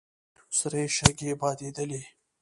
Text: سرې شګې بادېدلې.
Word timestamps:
سرې 0.57 0.83
شګې 0.95 1.31
بادېدلې. 1.39 2.01